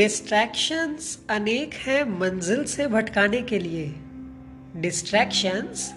Distractions 0.00 1.26
अनेक 1.30 1.74
हैं 1.74 2.04
मंजिल 2.04 2.64
से 2.64 2.86
भटकाने 2.86 3.42
के 3.42 3.58
लिए। 3.58 3.94
डिस्ट्रैक्शंस 4.76 5.94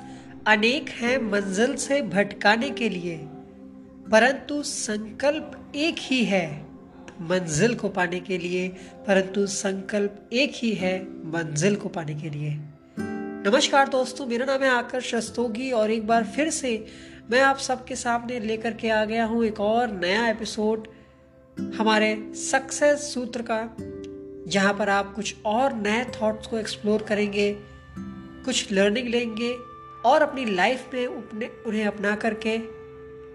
अनेक 0.47 0.89
हैं 0.89 1.31
मंजिल 1.31 1.75
से 1.75 2.01
भटकाने 2.01 2.69
के 2.69 2.89
लिए। 2.89 3.17
परंतु 4.11 4.63
संकल्प 4.63 5.71
एक 5.75 5.95
ही 5.99 6.23
है 6.23 6.65
मंजिल 7.21 7.75
को 7.75 7.89
पाने 7.89 8.19
के 8.19 8.37
लिए। 8.37 8.69
परंतु 9.07 9.47
संकल्प 9.47 10.29
एक 10.33 10.51
ही 10.55 10.71
है 10.71 11.03
मंजिल 11.03 11.75
को 11.75 11.89
पाने 11.89 12.15
के 12.15 12.29
लिए। 12.29 12.59
नमस्कार 12.99 13.89
दोस्तों, 13.89 14.25
मेरा 14.25 14.45
नाम 14.45 14.63
है 14.63 14.69
आकर्ष 14.69 15.13
रस्तोगी 15.13 15.71
और 15.71 15.91
एक 15.91 16.07
बार 16.07 16.23
फिर 16.23 16.49
से 16.49 16.85
मैं 17.31 17.41
आप 17.41 17.57
सबके 17.57 17.95
सामने 17.95 18.39
लेकर 18.39 18.73
के 18.73 18.89
आ 18.89 19.05
गया 19.05 19.25
हूँ 19.25 19.45
एक 19.45 19.59
और 19.59 19.91
नया 19.91 20.27
एपिसोड 20.27 20.87
हमारे 21.57 22.33
सक्सेस 22.35 23.13
सूत्र 23.13 23.41
का, 23.41 23.75
जहाँ 24.51 24.73
पर 24.73 24.89
आप 24.89 25.13
कुछ 25.13 25.35
और 25.45 25.73
नए 25.73 26.05
थॉट्स 26.05 26.47
को 26.47 26.57
एक्सप्लोर 26.57 27.01
करेंगे, 27.01 27.57
कुछ 28.45 28.71
लर्निंग 28.71 29.07
लेंगे, 29.07 29.53
और 30.05 30.21
अपनी 30.21 30.45
लाइफ 30.45 30.89
में 30.93 31.05
अपने, 31.07 31.49
उन्हें 31.65 31.85
अपना 31.85 32.15
करके 32.15 32.57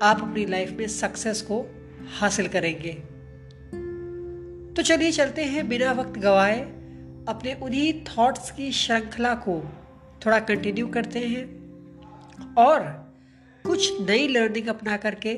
आप 0.03 0.23
अपनी 0.23 0.47
लाइफ 0.47 0.71
में 0.71 0.87
सक्सेस 0.89 1.43
को 1.43 1.67
हासिल 2.19 2.49
करेंगे। 2.49 2.93
तो 4.75 4.83
चलिए 4.83 5.13
चलते 5.13 5.45
हैं 5.45 5.69
बिना 5.69 5.93
वक्त 5.93 6.19
गवाए, 6.19 6.61
अपने 7.29 7.55
उन्हीं 7.55 7.93
थॉट्स 8.05 8.51
की 8.51 8.73
श्रृंखला 8.73 9.35
को 9.35 9.73
थोड़ा 10.27 10.39
कंटिन्यू 10.39 10.87
करते 10.87 11.19
हैं, 11.19 11.45
और 12.55 12.81
कुछ 13.67 14.01
नई 14.01 14.29
लर्निंग 14.29 14.69
अपना 14.69 14.97
करके 14.97 15.35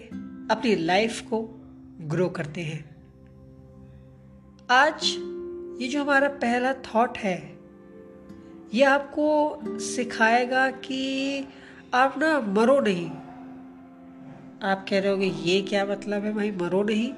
अपनी 0.50 0.74
लाइफ 0.74 1.20
को 1.20 1.59
ग्रो 2.00 2.28
करते 2.28 2.60
हैं। 2.60 2.96
आज 4.70 5.04
ये 5.82 5.88
जो 5.88 6.02
हमारा 6.02 6.28
पहला 6.28 6.72
थॉट 6.72 7.18
है, 7.18 7.58
ये 8.74 8.84
आपको 8.84 9.58
सिखाएगा 9.78 10.70
कि 10.70 11.44
आप 11.94 12.14
ना 12.18 12.40
मरो 12.40 12.80
नहीं। 12.80 13.10
आप 14.62 14.86
कह 14.90 15.00
रहे 15.00 15.10
होगे, 15.10 15.26
ये 15.26 15.62
क्या 15.62 15.86
मतलब 15.86 16.24
है? 16.24 16.32
भाई, 16.32 16.50
मरो 16.50 16.82
नहीं। 16.82 17.14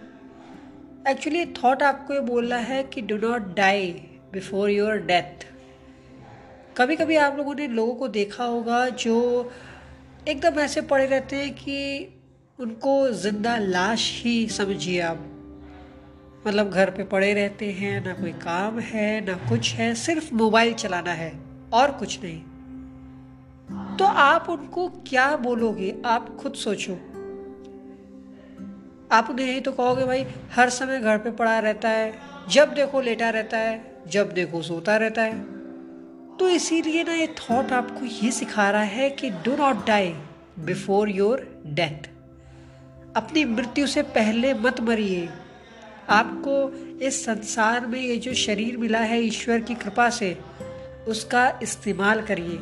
एक्चुअली 1.09 1.47
थॉट 1.47 1.83
आपको 1.83 2.15
ये 2.15 2.21
बोलना 2.21 2.57
है 2.57 2.83
कि 2.83 3.01
do 3.01 3.17
not 3.17 3.55
die 3.55 3.93
before 4.33 4.71
your 4.71 4.97
death 4.97 5.47
कभी 6.77 6.97
कभी 6.97 7.17
आप 7.17 7.37
लोगों 7.37 7.55
ने 7.55 7.69
लोगों 7.69 7.95
को 7.95 8.09
देखा 8.09 8.45
होगा 8.45 8.89
जो 8.89 9.51
एकदम 10.29 10.61
ऐसे 10.61 10.81
पड़े 10.81 11.07
रहते 11.07 11.37
हैं 11.37 11.55
कि 11.55 12.07
उनको 12.61 13.11
ज़िंदा 13.11 13.57
लाश 13.57 14.23
ही 14.25 14.49
समझिए 14.49 15.01
आप। 15.01 15.19
मतलब 16.47 16.71
घर 16.71 16.91
पे 16.91 17.05
पड़े 17.05 17.35
रहते 17.35 17.73
हैं, 17.73 18.05
ना 18.05 18.13
कोई 18.13 18.33
काम 18.33 18.79
है, 18.79 19.25
ना 19.25 19.33
कुछ 19.33 19.75
है, 19.75 19.95
सिर्फ़ 19.95 20.35
मोबाइल 20.35 20.75
चलाना 20.75 21.13
है 21.13 21.41
और 21.73 21.91
कुछ 21.91 22.21
नहीं। 22.25 22.43
तो 23.97 24.05
आप 24.05 24.49
उनको 24.49 24.89
क्या 24.89 25.37
बोलोगे? 25.37 26.03
आप 26.07 26.37
खुद 26.37 26.53
सोचो। 26.53 26.95
आप 29.13 29.31
उन्हें 29.31 29.47
यही 29.47 29.61
तो 29.61 29.73
कहोगे, 29.73 30.05
भाई, 30.05 30.27
हर 30.53 30.71
समय 30.71 31.01
घर 31.01 31.19
पे 31.19 31.31
पड़ा 31.31 31.59
रहता 31.59 31.89
है, 31.89 32.15
जब 32.49 32.75
देखो 32.75 33.01
लेटा 33.01 33.31
रहता 33.31 33.59
है, 33.59 34.03
जब 34.09 34.33
देखो 34.33 34.63
सोता 34.63 34.97
रहता 34.97 35.23
है। 35.23 35.41
तो 36.37 36.49
इसीलिए 36.49 37.05
ना 37.05 37.15
ये 37.15 37.27
थॉट 37.27 37.73
आपको 37.73 38.05
ये 38.05 38.31
सिखा 38.31 38.71
रहा 38.71 38.83
है 38.83 39.11
कि 39.11 39.31
do 39.31 39.57
not 39.57 39.87
die 39.87 40.15
before 40.59 41.09
your 41.09 41.63
death 41.67 42.12
अपनी 43.17 43.45
मृत्यु 43.45 43.87
से 43.87 44.03
पहले 44.03 44.55
मत 44.55 44.81
मरिए। 44.81 45.29
आपको 46.09 46.73
इस 46.99 47.25
संसार 47.25 47.87
में 47.87 48.01
ये 48.01 48.17
जो 48.17 48.35
शरीर 48.35 48.77
मिला 48.77 48.99
है 48.99 49.21
ईश्वर 49.21 49.61
की 49.61 49.75
कृपा 49.75 50.11
से, 50.11 50.39
उसका 51.09 51.59
इस्तेमाल 51.63 52.23
करिए। 52.23 52.59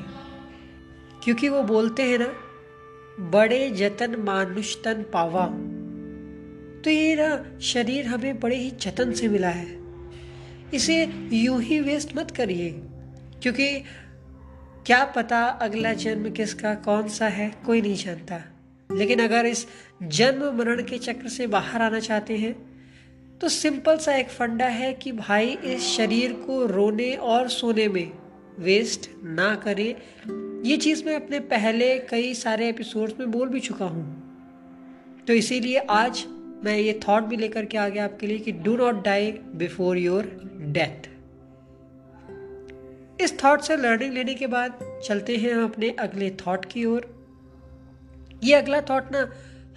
क्योंकि 1.25 1.49
वो 1.49 1.62
बोलते 1.62 2.03
हैं 2.03 2.19
ना, 2.19 2.33
बड़े 3.31 3.71
जतन 3.71 4.16
मानुष 4.16 4.77
तन 4.84 5.05
पावा। 5.15 5.47
तो 6.84 6.91
ये 6.91 7.16
ना 7.16 7.59
शरीर 7.60 8.06
हमें 8.06 8.41
बड़े 8.41 8.56
ही 8.56 8.71
जतन 8.71 9.12
से 9.12 9.28
मिला 9.28 9.49
है। 9.49 9.81
इसे 10.75 11.05
यूँ 11.33 11.62
ही 11.62 11.81
वेस्ट 11.81 12.16
मत 12.16 12.31
करिए। 12.31 12.71
क्योंकि 13.43 13.81
क्या 14.87 15.05
पता 15.05 15.47
अगला 15.47 15.93
जन्म 15.93 16.31
किसका, 16.31 16.75
कौन 16.75 17.09
सा 17.09 17.27
है, 17.27 17.56
कोई 17.66 17.81
नहीं 17.81 17.97
जानता। 17.97 18.41
लेकिन 18.93 19.19
अगर 19.19 19.47
इस 19.47 19.67
जन्म 20.03 20.59
मरण 20.59 20.83
के 20.83 20.99
चक्र 20.99 21.28
से 21.28 21.47
बाहर 21.47 21.83
आना 21.83 22.01
चाहते 22.01 22.37
हैं 22.37 22.55
तो 23.39 23.49
सिंपल 23.49 23.97
सा 23.97 24.15
एक 24.15 24.28
फंडा 24.28 24.67
है 24.67 24.93
कि 24.93 25.12
भाई 25.12 25.47
इस 25.65 25.83
शरीर 25.83 26.33
को 26.33 26.67
रोने 26.67 27.15
और 27.15 27.49
सोने 27.49 27.89
में 27.89 28.12
वेस्ट 28.59 29.11
ना 29.25 29.55
करें। 29.55 29.95
ये 30.62 30.77
चीज़ 30.77 31.05
मैं 31.05 31.15
अपने 31.17 31.39
पहले 31.41 31.99
कई 31.99 32.34
सारे 32.34 32.69
एपिसोड्स 32.69 33.15
में 33.21 33.31
बोल 33.31 33.49
भी 33.49 33.61
चुका 33.61 33.84
हूँ। 33.84 34.05
तो 35.27 35.33
इसीलिए 35.33 35.78
आज 35.78 36.25
मैं 36.65 36.77
ये 36.78 37.01
थॉट 37.09 37.22
भी 37.22 37.37
लेकर 37.37 37.65
के 37.65 37.78
आ 37.78 37.89
गया 37.89 38.05
आपके 38.05 38.27
लिए 38.27 38.39
कि 38.39 38.53
do 38.53 38.77
not 38.77 39.05
die 39.05 39.33
before 39.55 39.99
your 39.99 40.25
death 40.61 41.09
इस 43.22 43.45
थॉट 43.45 43.61
से 43.61 43.77
लर्निंग 43.77 44.15
लेने 44.15 44.34
के 44.34 44.47
बाद 44.47 45.01
चलते 45.09 45.37
हैं 45.37 45.55
हम 45.55 45.65
अपने 45.65 45.91
अगले 45.91 46.31
थॉट 46.31 46.65
की 46.65 46.84
ओर। 46.84 47.19
ये 48.45 48.55
अगला 48.55 48.81
थॉट 48.81 49.12
ना, 49.12 49.28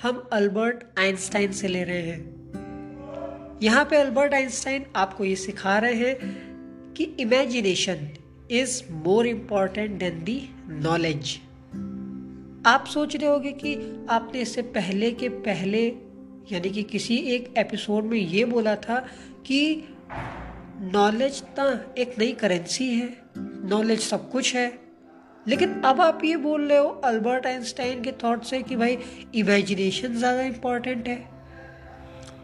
हम 0.04 0.30
अल्बर्ट 0.34 0.84
आइंस्टाइन 1.00 1.52
से 1.52 1.68
ले 1.68 1.84
रहे 1.84 2.02
हैं। 2.02 3.60
यहाँ 3.64 3.86
पे 3.86 3.96
अल्बर्ट 3.96 4.34
आइंस्टाइन 4.34 4.86
आपको 4.96 5.24
ये 5.24 5.36
सिखा 5.36 5.78
रहे 5.80 5.94
हैं 5.96 6.94
कि 6.94 7.04
imagination 7.20 8.08
is 8.52 8.82
more 8.92 9.28
important 9.28 10.00
than 10.00 10.24
the 10.24 10.42
knowledge 10.68 11.40
आप 12.66 12.86
सोच 12.86 13.16
रहे 13.16 13.30
होगे 13.30 13.52
कि 13.52 13.76
आपने 14.10 14.42
इससे 14.42 14.62
पहले 14.62 15.12
के 15.12 15.30
पहले, 15.30 15.88
यानी 16.52 16.70
कि 16.70 16.84
किसी 16.84 17.16
एक 17.36 17.54
एपिसोड 17.58 18.04
में 18.04 18.18
ये 18.18 18.46
बोला 18.46 18.76
था 18.76 19.00
कि 19.46 19.88
नॉलेज 20.94 21.42
तो 21.60 21.72
एक 22.02 22.16
नई 22.20 22.32
करेंसी 22.32 22.88
है 22.90 23.10
नॉलेज 23.38 24.00
सब 24.00 24.30
कुछ 24.32 24.56
है। 24.56 24.83
लेकिन 25.48 25.82
अब 25.86 26.02
आप 26.02 26.24
ये 26.26 26.36
बोल 26.38 26.68
रहे 26.68 26.78
हो 26.78 26.88
अल्बर्ट 27.06 27.46
आइंस्टाइन 27.48 28.02
के 28.04 28.12
थॉट 28.24 28.44
से 28.44 28.62
कि 28.62 28.76
भाई 28.76 28.98
इमेजिनेशन 29.36 30.16
ज़्यादा 30.16 30.42
इंपॉर्टेंट 30.42 31.08
है। 31.08 31.18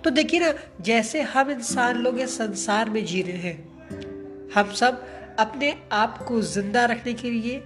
तो 0.04 0.10
देखिए 0.10 0.40
ना, 0.40 0.54
जैसे 0.82 1.22
हम 1.22 1.52
इंसान 1.52 1.98
लोग 1.98 2.20
इस 2.20 2.38
संसार 2.38 2.90
में 2.90 3.04
जी 3.06 3.22
रहे 3.22 3.38
हैं, 3.38 4.50
हम 4.56 4.72
सब 4.74 5.06
अपने 5.40 5.74
आप 5.92 6.18
को 6.28 6.42
ज़िंदा 6.44 6.86
रखने 6.86 7.14
के 7.14 7.32
लिए 7.32 7.62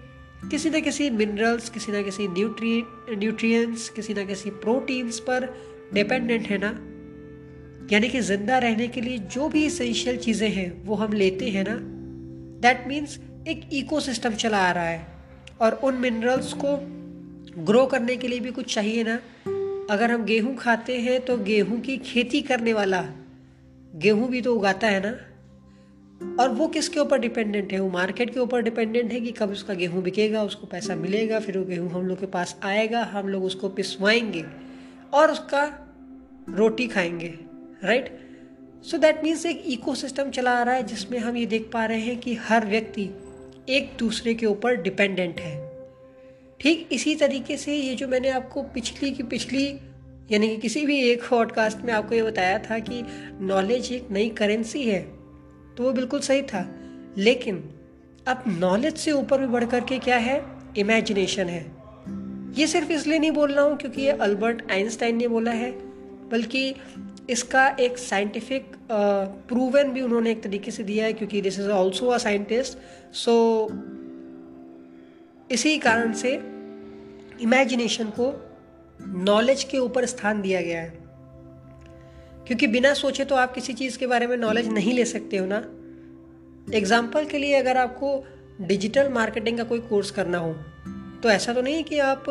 किसी 0.52 0.70
न 0.70 0.82
किसी 0.82 1.10
मिनरल्स 1.10 1.70
किसी 1.70 1.92
न 1.92 2.04
किसी 2.04 2.28
न्यूट्री 2.28 2.84
न्यूट्रिएंट्स 3.10 3.88
किसी 3.90 4.14
न 4.14 4.26
किसी 4.26 4.50
प्रोटीन्स 4.50 5.20
पर 5.20 5.46
डिपेंडेंट 5.94 6.48
है 6.48 6.58
ना। 6.58 6.68
यानी 7.92 8.10
कि 8.10 8.20
ज़िंदा 8.22 8.58
रहने 8.58 8.88
के 8.88 9.02
लिए 9.02 9.18
जो 9.18 9.48
भी 9.50 9.66
इसेंशियल 9.66 10.18
चीज़ें 10.18 10.50
हैं, 10.50 10.84
वो 10.86 10.96
हम 10.96 11.14
लेते 11.14 11.50
हैं 11.50 11.64
ना। 11.68 11.76
दैट 12.62 12.88
मीन्स 12.88 13.20
एक 13.48 13.70
इकोसिस्टम 13.74 14.36
चला 14.36 14.58
आ 14.58 14.72
रहा 14.72 14.84
है। 14.84 15.13
और 15.62 15.74
उन 15.74 15.96
मिनरल्स 15.96 16.54
को 16.54 16.78
ग्रो 17.64 17.86
करने 17.86 18.16
के 18.18 18.28
लिए 18.28 18.40
भी 18.40 18.52
कुछ 18.52 18.74
चाहिए 18.76 19.04
ना। 19.04 19.16
अगर 19.94 20.12
हम 20.12 20.24
गेहूँ 20.26 20.56
खाते 20.56 20.98
हैं 20.98 21.26
तो 21.26 21.38
गेहूँ 21.38 21.80
की 21.80 21.98
खेती 21.98 22.42
करने 22.42 22.74
वाला 22.74 23.06
गेहूँ 23.96 24.30
भी 24.30 24.42
तो 24.42 24.56
उगाता 24.56 24.88
है 24.88 25.02
ना। 25.06 26.44
और 26.44 26.50
वो 26.50 26.68
किसके 26.68 27.00
ऊपर 27.00 27.20
डिपेंडेंट 27.20 27.74
है? 27.74 27.80
वो 27.80 27.90
मार्केट 27.90 28.34
के 28.34 28.40
ऊपर 28.40 28.62
डिपेंडेंट 28.62 29.12
है 29.14 29.20
कि 29.22 29.32
कब 29.32 29.50
उसका 29.50 29.74
गेहूँ 29.74 30.04
बिकेगा, 30.04 30.44
उसको 30.44 30.68
पैसा 30.68 30.96
मिलेगा, 30.96 31.40
फिर 31.40 31.58
वो 31.58 31.66
गेहूँ 31.66 31.90
हम 31.90 32.06
लोग 32.08 32.20
के 32.20 32.26
पास 32.26 32.60
आएगा, 32.64 33.04
हम 33.04 33.28
लोग 33.28 33.44
उसको 33.44 33.70
पिसवाएँगे 33.70 34.46
और 35.14 35.32
उसका 35.32 35.64
रोटी 36.50 36.88
खाएँगे 36.88 37.34
राइट 37.84 38.20
सो 38.84 38.98
दैट 38.98 39.24
मीन्स 39.24 39.46
एक 39.46 39.64
इकोसिस्टम 39.66 40.30
चला 40.30 40.52
आ 40.52 40.64
रहा 40.64 40.76
है 40.76 40.84
जिसमें 40.84 41.20
हम 41.20 41.38
ये 41.38 41.46
देख 41.46 41.70
पा 41.74 41.86
रहे 41.86 42.00
हैं 42.00 42.20
कि 42.20 42.36
हर 42.36 42.66
व्यक्ति 42.66 43.10
एक 43.70 43.92
दूसरे 44.00 44.34
के 44.34 44.46
ऊपर 44.46 44.76
डिपेंडेंट 44.76 45.40
है। 45.40 45.56
ठीक 46.60 46.90
इसी 46.92 47.16
तरीके 47.16 47.58
से 47.58 47.76
ये 47.76 47.96
जो 47.96 48.08
मैंने 48.08 48.30
आपको 48.30 48.64
पिछली 48.64 49.12
की 49.12 49.24
पिछली, 49.24 49.66
यानी 50.32 50.48
कि 50.50 50.58
किसी 50.58 50.86
भी 50.86 51.02
एक 51.04 51.24
पॉडकास्ट 51.24 51.78
में 51.78 51.94
आपको 51.94 52.16
ये 52.16 52.24
बताया 52.24 52.58
था 52.60 52.80
कि 52.80 53.04
नॉलेज 53.42 53.92
एक 53.92 54.08
नई 54.12 54.30
करेंसी 54.30 54.84
है 54.84 55.02
तो 55.78 55.84
वो 55.84 55.92
बिल्कुल 55.92 56.20
सही 56.20 56.42
था। 56.42 56.66
लेकिन 57.18 57.64
अब 58.28 58.44
नॉलेज 58.48 58.98
से 58.98 59.12
ऊपर 59.12 59.40
भी 59.40 59.48
बढ़ 59.48 59.66
करके 59.66 60.00
क्या 60.00 60.18
है? 60.18 60.42
इमेजिनेशन 60.78 61.46
है। 61.46 61.66
ये 62.58 62.68
सिर्फ़ 62.68 62.92
इसलिए 62.92 63.20
नहीं 63.20 63.32
बोल 63.32 63.52
रहा 63.52 63.66
हूँ 63.66 63.78
क्योंकि 63.78 64.02
ये 64.02 64.12
अल्बर्ट 64.12 64.72
आइंस्टाइन 64.72 65.18
ने 65.18 65.28
बोला 65.28 65.52
है, 65.52 65.72
बल्कि 66.30 66.74
इसका 67.30 67.68
एक 67.80 67.98
साइंटिफिक 67.98 68.72
प्रूवन 69.48 69.92
भी 69.92 70.02
उन्होंने 70.02 70.32
एक 70.32 70.44
तरीके 70.44 70.72
से 70.72 70.84
दिया 70.84 71.06
है 71.06 71.14
क्योंकि 71.14 71.42
this 71.42 71.60
is 71.60 71.70
also 71.70 72.08
a 72.08 72.18
scientist 72.18 72.78
so 73.16 73.36
इसी 75.52 75.78
कारण 75.78 76.14
से 76.14 76.34
इमेजिनेशन 77.42 78.10
को 78.20 78.34
नॉलेज 79.24 79.64
के 79.64 79.78
ऊपर 79.78 80.06
स्थान 80.06 80.42
दिया 80.42 80.62
गया 80.62 80.82
है। 80.82 80.90
क्योंकि 82.48 82.68
बिना 82.68 82.94
सोचे 82.94 83.26
तो 83.26 83.36
आप 83.36 83.54
किसी 83.54 83.74
चीज़ 83.74 83.98
के 83.98 84.08
बारे 84.08 84.28
में 84.28 84.38
नॉलेज 84.38 84.68
नहीं 84.68 84.94
ले 84.94 85.06
सकते 85.06 85.38
हो 85.38 85.46
ना। 85.46 85.58
एग्ज़ाम्पल 86.78 87.26
के 87.26 87.38
लिए 87.38 87.56
अगर 87.56 87.78
आपको 87.78 88.26
डिजिटल 88.62 89.10
मार्केटिंग 89.10 89.58
का 89.58 89.64
कोई 89.64 89.80
कोर्स 89.80 90.12
करना 90.12 90.38
हो 90.38 90.56
तो 91.24 91.30
ऐसा 91.30 91.54
तो 91.54 91.62
नहीं 91.62 91.76
है 91.76 91.84
कि 91.84 92.00
आप 92.02 92.24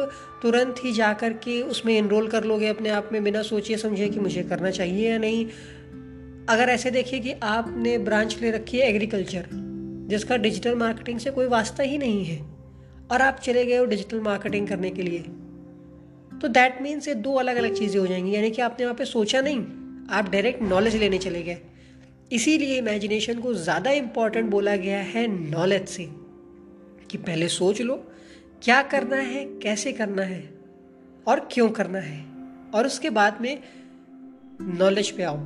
तुरंत 0.43 0.85
ही 0.85 0.93
जा 0.93 1.12
कर 1.12 1.33
के 1.44 1.61
उसमें 1.65 1.97
इनरोल 1.99 2.29
कर 2.29 2.44
लोगे 2.44 2.69
अपने 2.69 2.89
आप 2.91 3.09
में 3.12 3.23
बिना 3.25 3.43
सोचिए 3.43 3.77
समझे 3.77 4.09
कि 4.09 4.21
मुझे 4.21 4.43
करना 4.43 4.71
चाहिए 4.71 5.11
या 5.11 5.19
नहीं। 5.19 5.44
अगर 6.49 6.69
ऐसे 6.69 6.91
देखिए 6.91 7.21
कि 7.21 7.33
आपने 7.44 7.97
ब्रांच 8.00 8.37
ले 8.43 8.50
रखी 8.50 8.79
है 8.79 8.89
एग्रीकल्चर 8.89 9.49
जिसका 10.11 10.37
डिजिटल 10.37 10.75
मार्केटिंग 10.75 11.19
से 11.19 11.31
कोई 11.31 11.47
वास्ता 11.49 11.83
ही 11.83 11.99
नहीं 11.99 12.25
है, 12.25 12.39
और 13.12 13.23
आप 13.23 13.39
चले 13.39 13.65
गए 13.67 13.77
हो 13.77 13.85
डिजिटल 13.85 14.21
मार्केटिंग 14.21 14.69
करने 14.69 14.91
के 14.91 15.03
लिए 15.03 15.19
तो 16.33 16.49
दैट 16.50 16.81
मीन्स 16.83 17.09
ये 17.09 17.15
दो 17.17 17.35
अलग 17.35 17.56
अलग 17.56 17.75
चीज़ें 17.75 17.99
हो 18.00 18.06
जाएँगी। 18.06 18.35
यानी 18.35 18.50
कि 18.50 18.62
आपने 18.62 18.85
वहाँ 18.85 18.97
पे 18.97 19.05
सोचा 19.05 19.41
नहीं, 19.41 19.59
आप 20.11 20.31
डायरेक्ट 20.31 20.62
नॉलेज 20.62 20.97
लेने 20.97 21.19
चले 21.19 21.43
गए। 21.43 21.59
इसीलिए 22.33 22.79
इमेजिनेशन 22.79 23.41
को 23.41 23.55
ज़्यादा 23.55 23.91
इंपॉर्टेंट 23.93 24.50
बोला 24.50 24.77
गया 24.79 24.99
है 24.99 25.27
नॉलेज 25.50 25.89
से, 25.89 26.09
कि 27.11 27.19
पहले 27.19 27.49
सोच 27.50 27.81
लो 27.81 28.03
क्या 28.62 28.82
करना 28.82 29.17
है 29.17 29.44
कैसे 29.44 29.93
करना 29.93 30.23
है 30.23 30.55
और 31.26 31.49
क्यों 31.53 31.69
करना 31.69 31.99
है। 31.99 32.26
और 32.75 32.87
उसके 32.87 33.11
बाद 33.11 33.38
में 33.41 33.62
नॉलेज 34.61 35.11
पे 35.11 35.23
आओ। 35.23 35.37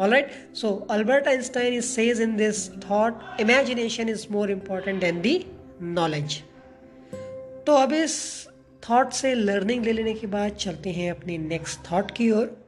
All 0.00 0.10
right 0.10 0.30
so 0.54 0.86
Albert 0.90 1.28
Einstein 1.28 1.74
is 1.74 1.84
says 1.84 2.20
in 2.20 2.36
this 2.36 2.74
thought, 2.74 3.12
imagination 3.40 4.08
is 4.08 4.26
more 4.30 4.54
important 4.54 5.00
than 5.00 5.20
the 5.20 5.46
knowledge 5.82 6.42
तो 7.66 7.72
अब 7.72 7.92
इस 7.92 8.46
थॉट 8.90 9.10
से 9.10 9.34
लर्निंग 9.34 9.84
ले 9.84 9.92
लेने 9.92 10.14
के 10.14 10.26
बाद 10.26 10.52
चलते 10.52 10.90
हैं 10.90 11.10
अपने 11.10 11.38
नेक्स्ट 11.38 11.92
थॉट 11.92 12.10
की 12.10 12.30
ओर। 12.30 12.66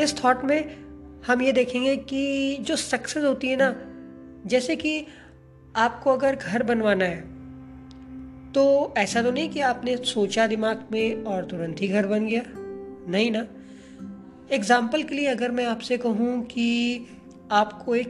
इस 0.00 0.24
थॉट 0.24 0.44
में 0.44 0.76
हम 1.22 1.42
ये 1.42 1.52
देखेंगे 1.52 1.96
कि 1.96 2.56
जो 2.60 2.76
सक्सेस 2.76 3.24
होती 3.24 3.48
है 3.48 3.56
ना 3.60 3.74
जैसे 4.48 4.76
कि 4.76 5.06
आपको 5.76 6.12
अगर 6.12 6.36
घर 6.36 6.62
बनवाना 6.62 7.04
है 7.04 7.33
तो 8.54 8.94
ऐसा 8.98 9.22
तो 9.22 9.30
नहीं 9.30 9.48
कि 9.50 9.60
आपने 9.60 9.96
सोचा 9.96 10.46
दिमाग 10.46 10.84
में 10.92 11.24
और 11.24 11.44
तुरंत 11.44 11.80
ही 11.82 11.88
घर 11.88 12.06
बन 12.06 12.26
गया। 12.26 12.42
नहीं 13.10 13.30
ना। 13.30 13.46
एग्ज़ाम्पल 14.50 15.02
के 15.02 15.14
लिए 15.14 15.26
अगर 15.26 15.50
मैं 15.50 15.64
आपसे 15.66 15.96
कहूँ 15.96 16.42
कि 16.44 17.06
आपको 17.52 17.94
एक 17.94 18.08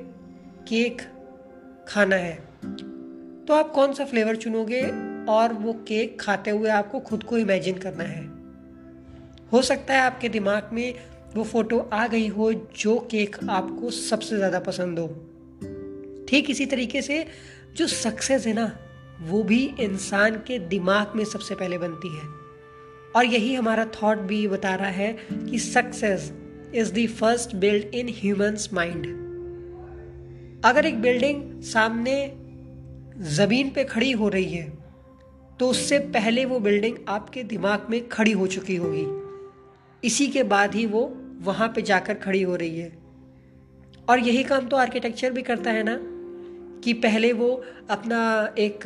केक 0.69 1.03
खाना 1.89 2.17
है 2.17 2.35
तो 3.47 3.55
आप 3.55 3.71
कौन 3.71 3.93
सा 3.93 4.05
फ्लेवर 4.05 4.37
चुनोगे 4.37 4.83
और 5.33 5.53
वो 5.53 5.73
केक 5.89 6.21
खाते 6.21 6.51
हुए 6.51 6.71
आपको 6.71 7.01
खुद 7.01 7.23
को 7.23 7.39
इमेजिन 7.39 7.79
करना 7.79 8.05
है? 8.05 8.23
हो 9.53 9.63
सकता 9.63 9.95
है 9.95 10.01
आपके 10.01 10.29
दिमाग 10.29 10.71
में 10.73 10.95
वो 11.35 11.45
फ़ोटो 11.45 11.79
आ 11.93 12.07
गई 12.07 12.29
हो 12.29 12.53
जो 12.53 12.99
केक 13.11 13.37
आपको 13.51 13.91
सबसे 13.91 14.37
ज़्यादा 14.37 14.59
पसंद 14.61 14.99
हो। 14.99 15.07
ठीक 16.29 16.51
इसी 16.51 16.67
तरीके 16.67 17.03
से 17.03 17.25
जो 17.75 17.87
सक्सेस 17.87 18.47
है 18.47 18.53
ना 18.53 18.73
वो 19.21 19.43
भी 19.43 19.65
इंसान 19.81 20.37
के 20.37 20.59
दिमाग 20.59 21.13
में 21.17 21.25
सबसे 21.25 21.55
पहले 21.55 21.79
बनती 21.79 22.09
है। 22.17 22.23
और 23.17 23.25
यही 23.25 23.55
हमारा 23.55 23.85
थॉट 23.85 24.19
भी 24.19 24.49
बता 24.49 24.75
रहा 24.75 24.89
है 24.89 25.13
कि 25.33 25.59
success 25.59 26.33
is 26.75 26.93
the 26.93 27.07
first 27.09 27.55
build 27.57 27.95
in 27.95 28.09
humans 28.09 28.69
mind 28.73 29.07
अगर 30.65 30.87
एक 30.87 31.01
बिल्डिंग 31.01 31.61
सामने 31.63 32.17
ज़मीन 33.19 33.71
पे 33.71 33.85
खड़ी 33.85 34.11
हो 34.13 34.29
रही 34.29 34.53
है 34.53 34.79
तो 35.61 35.69
उससे 35.69 35.99
पहले 35.99 36.45
वो 36.45 36.59
बिल्डिंग 36.61 36.97
आपके 37.09 37.43
दिमाग 37.43 37.87
में 37.91 38.09
खड़ी 38.09 38.33
हो 38.33 38.47
चुकी 38.47 38.77
होगी। 38.77 39.07
इसी 40.07 40.27
के 40.27 40.43
बाद 40.43 40.75
ही 40.75 40.87
वो 40.87 41.03
वहाँ 41.41 41.69
पे 41.69 41.83
जाकर 41.83 42.15
खड़ी 42.15 42.43
हो 42.43 42.57
रही 42.57 42.79
है। 42.79 42.93
और 44.09 44.19
यही 44.19 44.43
काम 44.45 44.67
तो 44.67 44.77
आर्किटेक्चर 44.77 45.31
भी 45.31 45.43
करता 45.43 45.71
है 45.71 45.83
ना? 45.83 45.95
कि 46.85 46.93
पहले 46.93 47.33
वो 47.33 47.65
अपना 47.91 48.55
एक 48.59 48.79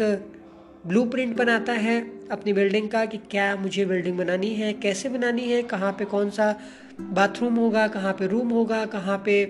ब्लूप्रिंट 0.87 1.37
बनाता 1.37 1.73
है 1.73 2.29
अपनी 2.29 2.53
बिल्डिंग 2.53 2.89
का 2.89 3.05
कि 3.05 3.19
क्या 3.19 3.57
मुझे 3.57 3.85
बिल्डिंग 3.85 4.19
बनानी 4.19 4.55
है, 4.55 4.73
कैसे 4.73 5.09
बनानी 5.09 5.43
है, 5.43 5.63
कहाँ 5.63 5.93
पे 5.93 6.05
कौन 6.05 6.31
सा 6.31 6.61
बाथरूम 7.01 7.57
होगा, 7.57 7.89
कहाँ 7.89 8.13
पे 8.13 8.27
रूम 8.27 8.49
होगा, 8.49 8.87
कहाँ 8.87 9.23
पे 9.25 9.45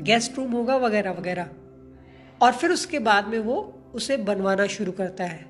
गेस्ट 0.00 0.38
रूम 0.38 0.52
होगा 0.52 0.76
वगैरह 0.76 1.10
वगैरह। 1.10 1.48
और 2.42 2.52
फिर 2.52 2.70
उसके 2.70 2.98
बाद 2.98 3.26
में 3.26 3.38
वो 3.38 3.82
उसे 3.94 4.16
बनवाना 4.16 4.66
शुरू 4.66 4.92
करता 4.92 5.24
है। 5.24 5.42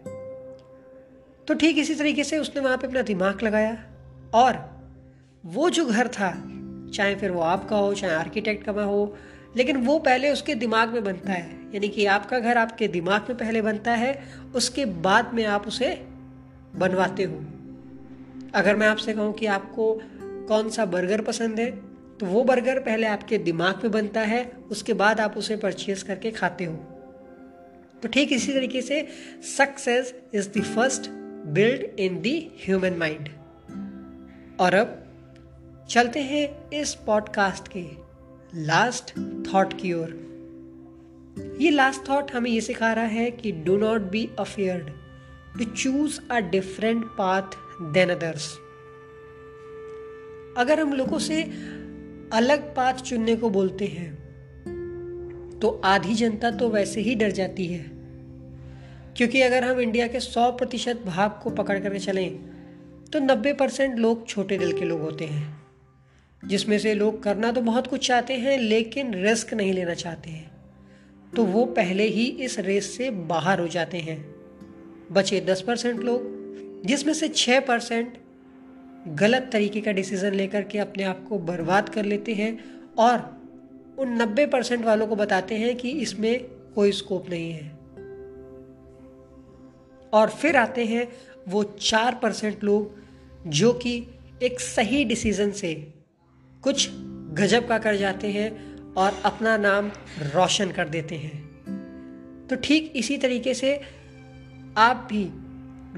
तो 1.46 1.54
ठीक 1.54 1.78
इसी 1.78 1.94
तरीके 1.94 2.24
से 2.24 2.38
उसने 2.38 2.62
वहाँ 2.62 2.78
पे 2.78 2.86
अपना 2.86 3.02
दिमाग 3.02 3.42
लगाया 3.42 3.84
और 4.34 4.82
वो 5.44 5.70
जो 5.70 5.86
घर 5.86 6.08
था, 6.08 6.30
चाहे 6.94 7.14
फिर 7.14 7.30
वो 7.30 7.40
आपका 7.40 7.76
हो, 7.76 7.94
चाहे 7.94 8.14
आर्किटेक्ट 8.14 8.64
का 8.64 8.72
हो 8.72 9.16
लेकिन 9.56 9.76
वो 9.76 9.98
पहले 9.98 10.30
उसके 10.30 10.54
दिमाग 10.54 10.92
में 10.92 11.04
बनता 11.04 11.32
है। 11.32 11.50
यानी 11.74 11.88
कि 11.88 12.06
आपका 12.06 12.38
घर 12.38 12.58
आपके 12.58 12.88
दिमाग 12.88 13.26
में 13.28 13.38
पहले 13.38 13.62
बनता 13.62 13.94
है, 13.94 14.22
उसके 14.54 14.84
बाद 14.84 15.34
में 15.34 15.44
आप 15.44 15.66
उसे 15.66 15.94
बनवाते 16.76 17.22
हो। 17.22 17.44
अगर 18.54 18.76
मैं 18.76 18.86
आपसे 18.86 19.12
कहूँ 19.12 19.32
कि 19.32 19.46
आपको 19.46 20.00
कौन 20.48 20.68
सा 20.70 20.84
बर्गर 20.84 21.20
पसंद 21.20 21.60
है 21.60 21.70
तो 22.18 22.26
वो 22.26 22.42
बर्गर 22.44 22.78
पहले 22.78 23.06
आपके 23.06 23.38
दिमाग 23.38 23.80
में 23.82 23.90
बनता 23.92 24.20
है, 24.20 24.44
उसके 24.70 24.92
बाद 24.92 25.20
आप 25.20 25.36
उसे 25.36 25.56
परचेज 25.56 26.02
करके 26.02 26.30
खाते 26.30 26.64
हो। 26.64 26.74
तो 28.02 28.08
ठीक 28.08 28.32
इसी 28.32 28.52
तरीके 28.52 28.82
से 28.82 29.06
success 29.56 30.14
is 30.34 30.48
the 30.48 30.62
first 30.64 31.10
build 31.48 32.00
in 32.00 32.20
the 32.22 32.40
human 32.64 32.96
mind 32.98 33.28
और 34.60 34.74
अब 34.74 35.02
चलते 35.90 36.20
हैं 36.20 36.70
इस 36.70 36.94
पॉडकास्ट 36.94 37.68
के 37.68 38.05
लास्ट 38.58 39.10
थॉट 39.54 39.80
की 39.80 39.92
ओर 39.92 40.26
ये 41.60 41.70
लास्ट 41.70 42.08
थॉट 42.08 42.30
हमें 42.32 42.50
ये 42.50 42.60
सिखा 42.60 42.92
रहा 42.92 43.04
है 43.04 43.30
कि 43.30 43.52
do 43.52 43.76
not 43.76 44.00
be 44.00 44.30
afraid 44.38 44.86
to 45.58 45.64
choose 45.64 46.20
a 46.30 46.40
different 46.40 47.04
path 47.04 47.42
than 47.82 48.10
others 48.10 48.58
अगर 50.56 50.80
हम 50.80 50.92
लोगों 50.92 51.18
से 51.18 51.42
अलग 52.32 52.74
पाथ 52.74 52.94
चुनने 52.94 53.36
को 53.36 53.50
बोलते 53.50 53.84
हैं 53.84 54.14
तो 55.62 55.80
आधी 55.84 56.14
जनता 56.14 56.50
तो 56.50 56.68
वैसे 56.68 57.00
ही 57.00 57.14
डर 57.14 57.30
जाती 57.30 57.66
है। 57.66 57.90
क्योंकि 59.16 59.40
अगर 59.40 59.64
हम 59.64 59.80
इंडिया 59.80 60.06
के 60.06 60.20
100 60.20 60.50
प्रतिशत 60.58 61.02
भाग 61.06 61.30
को 61.30 61.50
पकड़ 61.50 61.78
करके 61.78 61.98
चलें 61.98 62.38
तो 63.12 63.18
90 63.18 63.58
परसेंट 63.58 63.98
लोग 63.98 64.28
छोटे 64.28 64.58
दिल 64.58 64.78
के 64.78 64.84
लोग 64.84 65.00
होते 65.00 65.24
हैं। 65.24 65.65
जिसमें 66.46 66.78
से 66.78 66.94
लोग 66.94 67.22
करना 67.22 67.52
तो 67.52 67.60
बहुत 67.60 67.86
कुछ 67.86 68.06
चाहते 68.06 68.34
हैं, 68.34 68.58
लेकिन 68.58 69.14
रिस्क 69.14 69.54
नहीं 69.54 69.72
लेना 69.72 69.94
चाहते 69.94 70.30
हैं। 70.30 70.50
तो 71.36 71.44
वो 71.44 71.64
पहले 71.64 72.04
ही 72.04 72.24
इस 72.24 72.58
रेस 72.58 72.96
से 72.96 73.10
बाहर 73.10 73.60
हो 73.60 73.68
जाते 73.68 73.98
हैं। 73.98 74.34
बचे 75.12 75.40
दस 75.40 75.62
परसेंट 75.62 76.00
लोग, 76.00 76.22
जिसमें 76.86 77.14
से 77.14 77.28
छः 77.28 77.60
परसेंट 77.60 78.18
गलत 79.08 79.48
तरीके 79.52 79.80
का 79.80 79.92
डिसीज़न 79.92 80.34
लेकर 80.34 80.62
के 80.62 80.78
अपने 80.78 81.02
आप 81.02 81.26
को 81.28 81.38
बर्बाद 81.38 81.88
कर 81.88 82.04
लेते 82.04 82.34
हैं 82.34 82.58
और 82.98 83.18
उन 83.98 84.22
नब्बे 84.22 84.46
परसेंट 84.46 84.84
वालों 84.84 85.06
को 85.06 85.16
बताते 85.16 85.54
हैं 85.54 85.76
कि 85.76 85.90
इसमें 85.90 86.44
कोई 86.74 86.92
स्कोप 86.92 87.30
नहीं 87.30 87.52
है। 87.52 87.70
और 90.12 90.30
फिर 90.30 90.56
आते 90.56 90.84
हैं 90.84 91.08
वो 91.48 91.62
चार 91.64 92.18
परसेंट 92.22 92.64
लोग 92.64 92.96
जो 93.46 93.72
कि 93.72 94.06
एक 94.42 94.60
सही 94.60 95.04
डिसीज़न 95.04 95.50
से 95.50 95.92
कुछ 96.66 96.88
गजब 97.34 97.66
का 97.68 97.78
कर 97.78 97.96
जाते 97.96 98.28
हैं 98.28 98.50
और 98.94 99.20
अपना 99.24 99.56
नाम 99.56 99.90
रोशन 100.26 100.70
कर 100.70 100.88
देते 100.88 101.14
हैं। 101.14 102.46
तो 102.46 102.56
ठीक 102.56 102.92
इसी 102.96 103.16
तरीके 103.18 103.54
से 103.54 103.80
आप 104.76 105.06
भी 105.10 105.24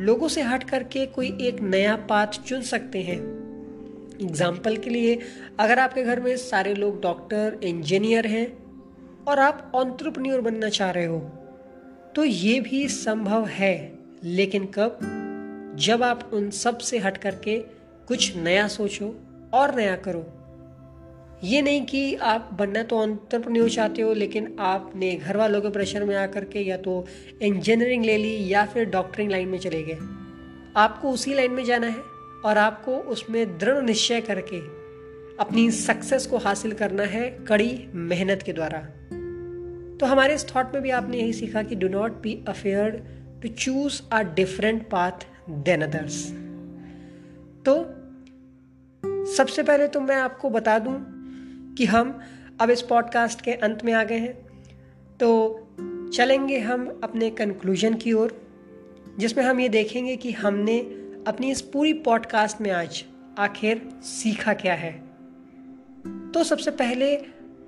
लोगों 0.03 0.29
से 0.29 0.43
हट 0.43 0.65
करके 0.65 1.07
कोई 1.07 1.37
एक 1.41 1.61
नया 1.63 1.97
पाथ 2.09 2.41
चुन 2.47 2.63
सकते 2.63 3.03
हैं। 3.03 3.17
एग्ज़ाम्पल 4.23 4.77
के 4.77 4.91
लिए, 4.91 5.19
अगर 5.61 5.79
आपके 5.79 6.03
घर 6.03 6.21
में 6.21 6.37
सारे 6.37 6.75
लोग 6.75 7.01
डॉक्टर 7.03 7.59
इंजीनियर 7.65 8.27
हैं 8.27 8.47
और 9.25 9.39
आप 9.39 9.73
ऑन्ट्रप्रन्योर 9.75 10.41
बनना 10.41 10.69
चाह 10.69 10.91
रहे 10.91 11.05
हो 11.05 11.19
तो 12.15 12.25
ये 12.25 12.61
भी 12.61 12.87
संभव 12.89 13.47
है। 13.47 13.75
लेकिन 14.25 14.67
कब? 14.75 14.99
जब 15.79 16.03
आप 16.03 16.31
उन 16.35 16.51
सबसे 16.51 16.99
हट 16.99 17.17
करके 17.17 17.59
कुछ 18.09 18.37
नया 18.37 18.67
सोचो 18.69 19.15
और 19.55 19.75
नया 19.75 19.97
करो। 19.99 20.27
ये 21.45 21.61
नहीं 21.63 21.85
कि 21.87 22.15
आप 22.15 22.49
बनना 22.53 22.83
तो 22.83 22.99
ऑन्टरप्रन्योर 22.99 23.71
चाहते 23.71 24.03
हो, 24.03 24.13
लेकिन 24.13 24.57
आपने 24.61 25.15
घर 25.17 25.37
वालों 25.37 25.61
के 25.61 25.71
प्रेशर 25.71 26.05
में 26.05 26.15
आकर 26.17 26.45
के 26.45 26.61
या 26.61 26.77
तो 26.77 27.05
इंजीनियरिंग 27.43 28.05
ले 28.05 28.17
ली 28.17 28.53
या 28.53 28.65
फिर 28.65 28.85
डॉक्टरिंग 28.85 29.31
लाइन 29.31 29.49
में 29.49 29.59
चले 29.59 29.83
गए। 29.83 29.99
आपको 30.77 31.11
उसी 31.11 31.35
लाइन 31.35 31.53
में 31.53 31.65
जाना 31.65 31.87
है 31.87 32.01
और 32.45 32.59
आपको 32.59 32.97
उसमें 33.11 33.59
दृढ़ 33.59 33.83
निश्चय 33.83 34.21
करके 34.21 34.59
अपनी 35.37 35.71
सक्सेस 35.71 36.27
को 36.27 36.39
हासिल 36.39 36.73
करना 36.73 37.03
है 37.03 37.29
कड़ी 37.49 37.89
मेहनत 37.95 38.43
के 38.43 38.53
द्वारा। 38.53 38.79
तो 40.01 40.07
हमारे 40.07 40.35
इस 40.35 40.47
थॉट 40.49 40.75
में 40.75 40.83
भी 40.83 40.91
आपने 40.91 41.19
यही 41.19 41.33
सीखा 41.33 41.63
कि 41.63 41.75
do 41.75 41.89
not 41.89 42.13
be 42.13 42.45
afraid 42.49 42.95
to 43.43 43.49
choose 43.49 44.01
a 44.13 44.23
different 44.35 44.83
path 44.91 45.27
than 45.51 45.83
others 45.83 46.25
तो 47.65 47.77
सबसे 49.35 49.63
पहले 49.63 49.89
तो 49.89 50.01
मैं 50.01 50.17
आपको 50.17 50.51
बता 50.51 50.79
दूँ 50.79 51.18
कि 51.79 51.85
हम 51.85 52.21
अब 52.61 52.71
इस 52.71 52.83
पॉडकास्ट 52.83 53.41
के 53.41 53.53
अंत 53.53 53.85
में 53.85 53.93
आ 53.93 54.05
गए 54.05 54.19
हैं। 54.19 54.35
तो 55.21 55.61
चलेंगे 56.15 56.59
हम 56.59 57.01
अपने 57.05 57.31
कंक्लूजन 57.31 57.95
की 57.95 58.13
ओर, 58.13 58.41
जिसमें 59.19 59.45
हम 59.45 59.61
ये 59.61 59.69
देखेंगे 59.69 60.17
कि 60.17 60.33
हमने 60.33 60.79
अपनी 61.27 61.51
इस 61.51 61.63
पूरी 61.63 61.93
पॉडकास्ट 61.93 62.61
में 62.61 62.71
आज 62.71 63.05
आखिर 63.39 63.89
सीखा 64.03 64.55
क्या 64.55 64.75
है। 64.75 64.93
तो 66.35 66.45
सबसे 66.45 66.71
पहले 66.71 67.15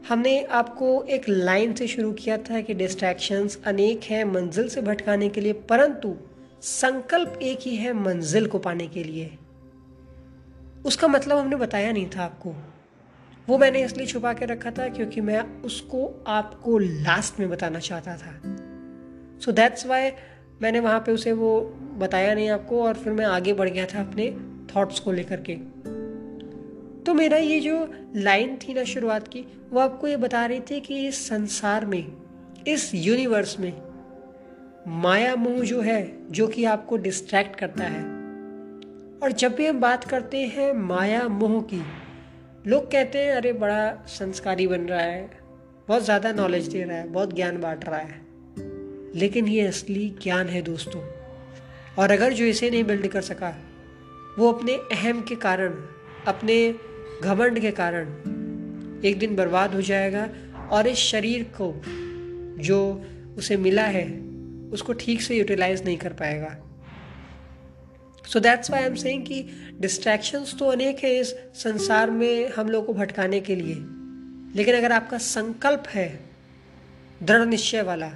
हमने 0.08 0.44
आपको 0.44 1.02
एक 1.02 1.28
लाइन 1.28 1.72
से 1.72 1.86
शुरू 1.86 2.12
किया 2.12 2.38
था 2.38 2.60
कि 2.60 2.74
डिस्ट्रैक्शंस 2.74 3.62
अनेक 3.64 4.00
हैं 4.02 4.24
मंजिल 4.24 4.68
से 4.68 4.82
भटकाने 4.82 5.28
के 5.28 5.40
लिए, 5.40 5.52
परंतु 5.52 6.16
संकल्प 6.62 7.38
एक 7.42 7.58
ही 7.62 7.76
है 7.76 7.92
मंजिल 7.92 8.46
को 8.46 8.58
पाने 8.58 8.86
के 8.86 9.04
लिए। 9.04 9.30
उसका 10.86 11.08
मतलब 11.08 11.38
हमने 11.38 11.56
बताया 11.56 11.92
नहीं 11.92 12.08
था 12.16 12.24
आपको। 12.24 12.54
वो 13.50 13.58
मैंने 13.58 13.84
इसलिए 13.84 14.06
छुपा 14.06 14.32
के 14.32 14.46
रखा 14.46 14.70
था 14.70 14.88
क्योंकि 14.88 15.20
मैं 15.20 15.62
उसको 15.62 16.24
आपको 16.26 16.78
लास्ट 16.78 17.40
में 17.40 17.50
बताना 17.50 17.78
चाहता 17.78 18.16
था। 18.16 18.42
सो 19.38 19.52
दैट्स 19.52 19.86
वाई 19.86 20.10
मैंने 20.62 20.80
वहाँ 20.80 21.00
पे 21.00 21.12
उसे 21.12 21.32
वो 21.32 21.60
बताया 21.98 22.34
नहीं 22.34 22.50
आपको 22.50 22.82
और 22.82 22.94
फिर 22.94 23.12
मैं 23.12 23.24
आगे 23.24 23.52
बढ़ 23.52 23.68
गया 23.68 23.86
था 23.86 24.00
अपने 24.00 24.36
थॉट्स 24.76 25.00
को 25.00 25.12
लेकर 25.12 25.40
के। 25.50 25.56
तो 27.02 27.14
मेरा 27.14 27.36
ये 27.36 27.60
जो 27.60 27.94
लाइन 28.16 28.56
थी 28.56 28.74
ना 28.74 28.84
शुरुआत 28.84 29.28
की, 29.28 29.44
वो 29.70 29.80
आपको 29.80 30.06
ये 30.06 30.16
बता 30.16 30.46
रही 30.46 30.60
थी 30.60 30.80
कि 30.80 31.08
इस 31.08 31.28
संसार 31.28 31.86
में, 31.86 32.12
इस 32.66 32.90
यूनिवर्स 32.94 33.60
में 33.60 33.82
माया 34.88 35.36
मोह 35.36 35.60
जो 35.60 35.80
है, 35.80 36.18
जो 36.30 36.48
कि 36.48 36.64
आपको 36.64 36.96
डिस्ट्रैक्ट 36.96 37.56
करता 37.56 37.84
है। 37.84 38.02
और 39.22 39.32
जब 39.32 39.54
भी 39.54 39.66
हम 39.66 39.80
बात 39.80 40.04
करते 40.04 40.38
हैं 40.38 40.72
माया 40.72 41.28
मोह 41.28 41.62
की 41.62 41.82
लोग 42.66 42.90
कहते 42.90 43.18
हैं, 43.18 43.32
अरे, 43.32 43.52
बड़ा 43.52 44.04
संस्कारी 44.06 44.66
बन 44.66 44.80
रहा 44.80 45.00
है। 45.00 45.30
बहुत 45.88 46.04
ज़्यादा 46.04 46.32
नॉलेज 46.32 46.66
दे 46.66 46.82
रहा 46.82 46.96
है, 46.96 47.08
बहुत 47.08 47.34
ज्ञान 47.34 47.60
बांट 47.60 47.84
रहा 47.88 47.98
है। 47.98 48.20
लेकिन 49.14 49.48
ये 49.48 49.66
असली 49.66 50.16
ज्ञान 50.22 50.46
है 50.46 50.62
दोस्तों। 50.62 51.02
और 51.98 52.10
अगर 52.10 52.32
जो 52.32 52.44
इसे 52.44 52.70
नहीं 52.70 52.84
बिल्ड 52.84 53.06
कर 53.06 53.20
सका, 53.20 53.56
वो 54.38 54.52
अपने 54.52 54.74
अहम 54.74 55.22
के 55.22 55.34
कारण, 55.34 55.74
अपने 56.26 56.74
घमंड 57.24 57.60
के 57.60 57.70
कारण 57.70 58.06
एक 59.04 59.18
दिन 59.18 59.36
बर्बाद 59.36 59.74
हो 59.74 59.82
जाएगा 59.82 60.28
और 60.70 60.86
इस 60.86 60.98
शरीर 60.98 61.42
को 61.60 61.82
जो 62.62 63.04
उसे 63.38 63.56
मिला 63.56 63.82
है, 63.82 64.20
उसको 64.72 64.92
ठीक 64.92 65.22
से 65.22 65.36
यूटिलाइज 65.36 65.84
नहीं 65.84 65.98
कर 65.98 66.12
पाएगा। 66.12 66.69
So 68.32 68.40
that's 68.40 68.70
why 68.70 68.82
am 68.82 68.94
saying 68.94 69.22
कि 69.26 69.44
डिस्ट्रैक्शंस 69.80 70.54
तो 70.58 70.64
अनेक 70.64 70.98
है 70.98 71.18
इस 71.18 71.34
संसार 71.54 72.10
में 72.10 72.48
हम 72.48 72.68
लोग 72.68 72.86
को 72.86 72.92
भटकाने 72.92 73.40
के 73.40 73.54
लिए। 73.54 73.74
लेकिन 74.56 74.74
अगर 74.74 74.92
आपका 74.92 75.18
संकल्प 75.18 75.88
है 75.88 76.08
दृढ़ 77.22 77.46
निश्चय 77.46 77.82
वाला 77.82 78.08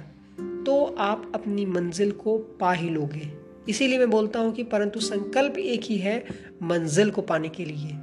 तो 0.65 0.83
आप 0.99 1.31
अपनी 1.35 1.65
मंजिल 1.65 2.11
को 2.11 2.37
पा 2.59 2.71
ही 2.73 2.89
लोगे। 2.89 3.29
इसीलिए 3.69 3.99
मैं 3.99 4.09
बोलता 4.09 4.39
हूँ 4.39 4.53
कि 4.53 4.63
परंतु 4.63 4.99
संकल्प 4.99 5.57
एक 5.57 5.83
ही 5.83 5.97
है 5.97 6.17
मंजिल 6.63 7.11
को 7.11 7.21
पाने 7.21 7.49
के 7.49 7.65
लिए। 7.65 7.97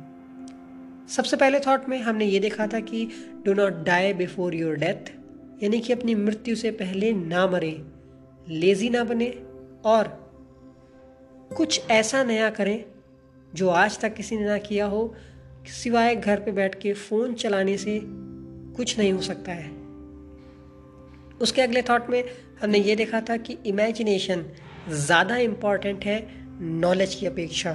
सबसे 1.15 1.37
पहले 1.37 1.61
थॉट 1.61 1.89
में 1.89 1.99
हमने 1.99 2.25
ये 2.25 2.39
देखा 2.41 2.67
था 2.67 2.81
कि 2.81 3.09
do 3.45 3.55
not 3.55 3.85
die 3.85 4.13
before 4.13 4.55
your 4.55 4.77
death 4.77 5.13
यानी 5.63 5.81
कि 5.81 5.93
अपनी 5.93 6.15
मृत्यु 6.15 6.57
से 6.57 6.71
पहले 6.71 7.13
ना 7.13 7.47
मरे 7.47 7.77
लेजी 8.49 8.91
ना 8.91 9.05
बने, 9.05 9.29
और 9.85 10.19
कुछ 11.53 11.91
ऐसा 11.91 12.23
नया 12.25 12.51
करें 12.51 12.85
जो 13.55 13.69
आज 13.69 13.99
तक 14.01 14.15
किसी 14.15 14.37
ने 14.37 14.45
ना 14.45 14.59
किया 14.59 14.87
हो, 14.87 15.15
सिवाय 15.67 16.17
घर 16.17 16.41
पे 16.41 16.53
बैठ 16.53 16.75
के 16.75 16.93
फ़ोन 16.93 17.35
चलाने 17.35 17.77
से 17.79 18.01
कुछ 18.77 18.99
नहीं 18.99 19.13
हो 19.13 19.21
सकता 19.21 19.53
है। 19.53 19.71
उसके 21.41 21.63
अगले 21.63 21.83
थॉट 21.83 22.11
में 22.11 22.25
हमने 22.63 22.79
ये 22.79 22.97
देखा 22.97 23.21
था 23.21 23.37
कि 23.37 23.59
इमेजिनेशन 23.67 24.45
ज़्यादा 24.89 25.37
इंपॉर्टेंट 25.37 26.05
है 26.05 26.27
नॉलेज 26.61 27.15
की 27.15 27.27
अपेक्षा। 27.27 27.73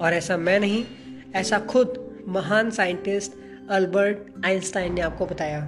और 0.00 0.14
ऐसा 0.14 0.36
मैं 0.36 0.60
नहीं, 0.60 0.84
ऐसा 1.34 1.58
खुद 1.58 2.24
महान 2.28 2.70
साइंटिस्ट 2.70 3.32
अल्बर्ट 3.70 4.46
आइंस्टाइन 4.46 4.94
ने 4.94 5.00
आपको 5.00 5.26
बताया। 5.26 5.60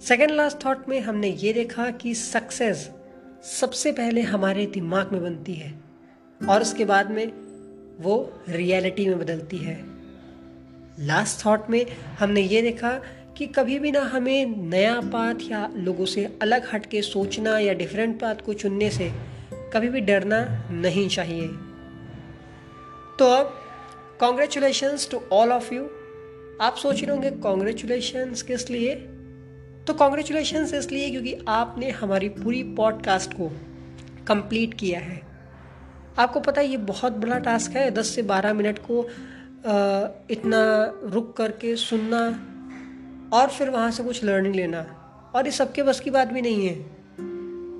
सेकेंड 0.00 0.30
लास्ट 0.30 0.64
थॉट 0.64 0.88
में 0.88 1.00
हमने 1.00 1.28
ये 1.28 1.52
देखा 1.52 1.90
कि 1.90 2.14
सक्सेस 2.14 2.90
सबसे 3.60 3.92
पहले 3.92 4.20
हमारे 4.20 4.66
दिमाग 4.66 5.12
में 5.12 5.22
बनती 5.22 5.54
है। 5.54 5.81
और 6.48 6.62
उसके 6.62 6.84
बाद 6.84 7.10
में 7.10 7.32
वो 8.00 8.32
रियलिटी 8.48 9.08
में 9.08 9.18
बदलती 9.18 9.56
है। 9.56 9.84
लास्ट 11.00 11.46
थॉट 11.46 11.70
में 11.70 11.86
हमने 12.18 12.40
ये 12.40 12.62
देखा 12.62 13.00
कि 13.36 13.46
कभी 13.46 13.78
भी 13.78 13.92
ना 13.92 14.00
हमें 14.00 14.56
नया 14.56 15.00
पाथ 15.00 15.34
या 15.50 15.70
लोगों 15.76 16.06
से 16.06 16.38
अलग 16.42 16.68
हट 16.72 16.86
के 16.86 17.02
सोचना 17.02 17.58
या 17.58 17.72
डिफरेंट 17.72 18.20
पाथ 18.20 18.34
को 18.34 18.52
चुनने 18.52 18.90
से 18.90 19.12
कभी 19.52 19.88
भी 19.88 20.00
डरना 20.00 20.68
नहीं 20.70 21.08
चाहिए। 21.08 21.48
तो 23.18 23.24
अब 23.24 23.60
congratulation 24.20 24.96
to 25.10 25.22
all 25.32 25.52
of 25.52 25.74
you 25.74 25.90
आप 26.60 26.76
सोच 26.76 27.02
रहे 27.02 27.10
होंगे 27.10 27.30
कॉन्ग्रेचुलेशन 27.30 28.34
किस 28.46 28.70
लिए? 28.70 28.94
तो 29.86 29.94
कॉन्ग्रेचुलेशन 29.94 30.62
इसलिए 30.62 31.10
क्योंकि 31.10 31.38
आपने 31.48 31.90
हमारी 31.90 32.28
पूरी 32.28 32.62
पॉडकास्ट 32.62 33.32
को 33.32 33.52
कंप्लीट 34.26 34.74
किया 34.74 35.00
है। 35.00 35.31
आपको 36.18 36.40
पता 36.40 36.60
है, 36.60 36.66
ये 36.68 36.76
बहुत 36.76 37.12
बड़ा 37.12 37.38
टास्क 37.38 37.70
है। 37.70 37.90
दस 37.90 38.14
से 38.14 38.22
बारह 38.22 38.52
मिनट 38.52 38.78
को 38.90 39.02
इतना 40.30 40.62
रुक 41.04 41.36
करके 41.36 41.74
सुनना 41.76 42.22
और 43.32 43.48
फिर 43.48 43.70
वहाँ 43.70 43.90
से 43.90 44.04
कुछ 44.04 44.24
लर्निंग 44.24 44.54
लेना। 44.54 44.80
और 45.34 45.46
ये 45.46 45.52
सबके 45.52 45.82
बस 45.82 46.00
की 46.00 46.10
बात 46.10 46.28
भी 46.28 46.42
नहीं 46.42 46.66
है। 46.66 46.74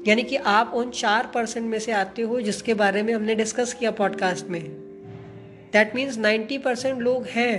यानी 0.09 0.23
कि 0.23 0.37
आप 0.37 0.73
उन 0.75 0.91
चार 0.91 1.31
परसेंट 1.35 1.67
में 1.67 1.79
से 1.79 1.93
आते 1.93 2.23
हो 2.23 2.41
जिसके 2.41 2.75
बारे 2.75 3.03
में 3.03 3.13
हमने 3.15 3.35
डिस्कस 3.35 3.75
किया 3.75 3.91
पॉडकास्ट 3.91 4.47
में। 4.47 4.63
दैट 5.73 5.95
मीन्स 5.95 6.19
नाइन्टी 6.19 6.59
परसेंट 6.59 7.01
लोग 7.01 7.27
हैं 7.27 7.55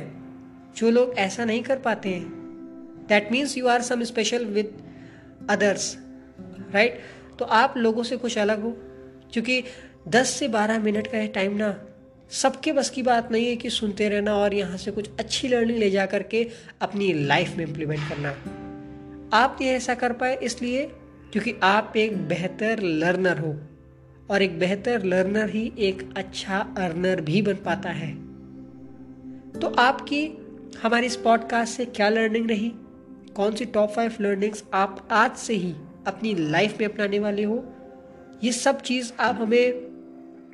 जो 0.77 0.89
लोग 0.89 1.13
ऐसा 1.17 1.45
नहीं 1.45 1.61
कर 1.63 1.77
पाते 1.77 2.09
हैं। 2.09 3.05
That 3.09 3.31
means 3.31 3.57
you 3.57 3.67
are 3.67 3.81
some 3.81 4.03
special 4.03 4.45
with 4.45 4.73
others 5.49 5.95
right 6.73 6.99
तो 7.39 7.45
आप 7.45 7.77
लोगों 7.77 8.03
से 8.03 8.17
कुछ 8.17 8.37
अलग 8.37 8.61
हो। 8.63 8.75
क्योंकि 9.33 9.63
दस 10.07 10.29
से 10.29 10.47
बारह 10.47 10.79
मिनट 10.79 11.07
का 11.07 11.25
टाइम 11.25 11.55
ना, 11.55 11.85
सबके 12.29 12.71
बस 12.71 12.89
की 12.89 13.03
बात 13.03 13.31
नहीं 13.31 13.47
है 13.47 13.55
कि 13.55 13.69
सुनते 13.69 14.09
रहना 14.09 14.35
और 14.35 14.53
यहाँ 14.53 14.77
से 14.77 14.91
कुछ 14.91 15.09
अच्छी 15.19 15.47
लर्निंग 15.47 15.79
ले 15.79 15.89
जा 15.89 16.05
करके 16.05 16.49
अपनी 16.81 17.13
लाइफ 17.13 17.57
में 17.57 17.65
इम्प्लीमेंट 17.65 18.09
करना। 18.09 18.29
आप 19.37 19.57
ये 19.61 19.71
ऐसा 19.71 19.95
कर 19.95 20.13
पाए 20.13 20.39
इसलिए 20.43 20.91
क्योंकि 21.31 21.55
आप 21.63 21.93
एक 21.97 22.27
बेहतर 22.27 22.79
लर्नर 22.79 23.37
हो 23.37 23.59
और 24.29 24.41
एक 24.41 24.59
बेहतर 24.59 25.03
लर्नर 25.03 25.49
ही 25.49 25.73
एक 25.79 26.13
अच्छा 26.17 26.75
अर्नर 26.77 27.21
भी 27.21 27.41
बन 27.41 27.53
पाता 27.53 27.89
है। 27.89 28.15
तो 29.59 29.67
आपकी, 29.67 30.27
हमारी 30.83 31.05
इस 31.05 31.15
पॉडकास्ट 31.15 31.73
से 31.73 31.85
क्या 31.85 32.09
लर्निंग 32.09 32.49
रही? 32.49 32.71
कौन 33.35 33.55
सी 33.55 33.65
टॉप 33.65 33.89
फाइव 33.89 34.15
लर्निंग्स 34.21 34.63
आप 34.73 35.07
आज 35.11 35.35
से 35.35 35.53
ही 35.53 35.73
अपनी 36.07 36.35
लाइफ 36.35 36.79
में 36.79 36.87
अपनाने 36.87 37.19
वाले 37.19 37.43
हो? 37.43 37.73
ये 38.43 38.51
सब 38.51 38.81
चीज़ 38.81 39.13
आप 39.19 39.35
हमें 39.35 39.82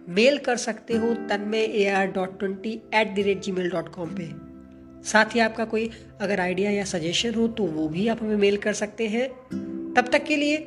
मेल 0.10 0.38
कर 0.38 0.58
सकते 0.58 0.94
हो 0.94 1.14
Tanmay 1.30 1.64
A 1.64 1.88
R 1.88 2.08
dot 2.08 2.40
twenty 2.40 2.72
eight 2.94 3.16
the 3.16 3.20
rate 3.20 3.42
Gmail 3.52 3.70
dot 3.70 3.90
com 3.90 4.10
पर 4.10 5.02
साथ 5.06 5.36
ही 5.36 5.40
आपका 5.40 5.66
कोई 5.66 5.90
अगर 6.22 6.40
आइडिया 6.40 6.72
या 6.72 6.84
सजेशन 6.84 7.34
हो 7.34 7.48
तो 7.48 7.64
वो 7.64 7.88
भी 7.88 8.08
आप 8.08 8.24
हमें 8.24 8.36
मेल 8.36 8.58
कर 8.58 8.74
सकते 8.74 9.08
हैं। 9.08 9.28
तब 9.94 10.10
तक 10.12 10.24
के 10.24 10.36
लिए 10.36 10.58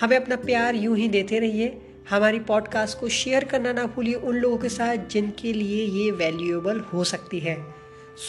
हमें 0.00 0.16
अपना 0.16 0.36
प्यार 0.36 0.74
यूँ 0.74 0.96
ही 0.96 1.08
देते 1.08 1.38
रहिए। 1.38 1.80
हमारी 2.10 2.38
पॉडकास्ट 2.40 2.98
को 2.98 3.08
शेयर 3.08 3.44
करना 3.44 3.72
ना 3.72 3.84
भूलिए 3.86 4.14
उन 4.14 4.36
लोगों 4.36 4.58
के 4.58 4.68
साथ 4.68 4.96
जिनके 5.10 5.52
लिए 5.52 5.84
ये 5.86 6.10
वैल्यूएबल 6.10 6.78
हो 6.78 7.04
सकती 7.04 7.38
है। 7.38 7.56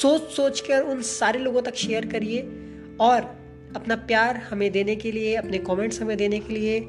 सोच 0.02 0.22
सोच 0.22 0.60
कर 0.60 0.82
उन 0.82 1.02
सारे 1.02 1.40
लोगों 1.40 1.62
तक 1.62 1.76
शेयर 1.76 2.06
करिए 2.06 2.42
और 3.02 3.22
अपना 3.76 3.96
प्यार 3.96 4.38
हमें 4.38 4.72
देने 4.72 4.96
के 4.96 5.12
लिए, 5.12 5.36
अपने 5.36 5.58
कमेंट्स 5.58 6.02
हमें 6.02 6.18
देने 6.18 6.40
के 6.40 6.54
लिए 6.54 6.80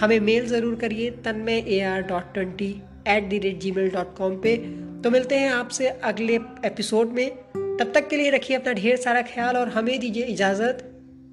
हमें 0.00 0.18
मेल 0.20 0.46
ज़रूर 0.46 0.74
करिए 0.74 1.10
Tanmay 1.24 1.64
A 1.68 1.80
R 1.80 2.02
dot 2.02 2.32
twenty 2.34 2.70
eight 3.08 3.28
the 3.28 3.38
rate 3.38 3.58
Gmail 3.72 3.90
dot 3.90 4.14
com 4.16 4.36
पर 4.36 5.00
तो 5.04 5.10
मिलते 5.10 5.38
हैं 5.38 5.50
आपसे 5.50 5.88
अगले 5.88 6.34
एपिसोड 6.64 7.12
में। 7.12 7.28
तब 7.76 7.92
तक 7.94 8.08
के 8.08 8.16
लिए 8.16 8.30
रखिए 8.30 8.56
अपना 8.56 8.72
ढेर 8.72 8.96
सारा 8.96 9.22
ख्याल 9.22 9.56
और 9.56 9.68
हमें 9.68 9.98
दीजिए 10.00 10.24
इजाज़त। 10.24 10.82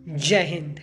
जय 0.10 0.44
हिंद। 0.44 0.80